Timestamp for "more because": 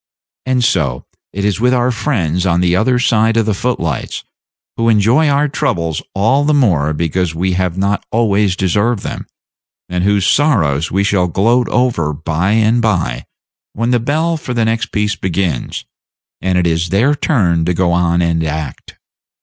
6.55-7.35